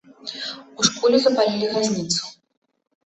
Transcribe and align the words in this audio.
У 0.79 0.87
школе 0.89 1.17
запалілі 1.25 1.71
газніцу. 1.77 2.23